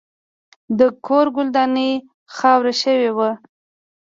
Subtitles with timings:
[0.79, 1.91] د کور ګلداني
[2.35, 3.29] خاوره شوې وه.